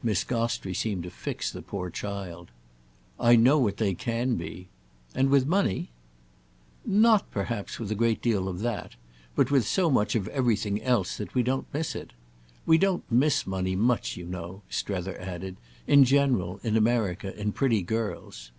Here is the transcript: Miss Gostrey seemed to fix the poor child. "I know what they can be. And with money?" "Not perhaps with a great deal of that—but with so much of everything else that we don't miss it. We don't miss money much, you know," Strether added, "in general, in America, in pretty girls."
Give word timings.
Miss 0.00 0.22
Gostrey 0.22 0.74
seemed 0.74 1.02
to 1.02 1.10
fix 1.10 1.50
the 1.50 1.60
poor 1.60 1.90
child. 1.90 2.52
"I 3.18 3.34
know 3.34 3.58
what 3.58 3.78
they 3.78 3.94
can 3.94 4.36
be. 4.36 4.68
And 5.12 5.28
with 5.28 5.44
money?" 5.44 5.90
"Not 6.86 7.28
perhaps 7.32 7.80
with 7.80 7.90
a 7.90 7.96
great 7.96 8.22
deal 8.22 8.46
of 8.46 8.60
that—but 8.60 9.50
with 9.50 9.66
so 9.66 9.90
much 9.90 10.14
of 10.14 10.28
everything 10.28 10.80
else 10.84 11.16
that 11.16 11.34
we 11.34 11.42
don't 11.42 11.66
miss 11.74 11.96
it. 11.96 12.12
We 12.64 12.78
don't 12.78 13.02
miss 13.10 13.44
money 13.44 13.74
much, 13.74 14.16
you 14.16 14.24
know," 14.24 14.62
Strether 14.70 15.18
added, 15.20 15.56
"in 15.88 16.04
general, 16.04 16.60
in 16.62 16.76
America, 16.76 17.36
in 17.36 17.50
pretty 17.50 17.82
girls." 17.82 18.52